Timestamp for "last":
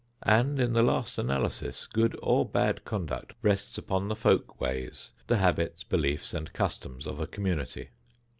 0.81-1.19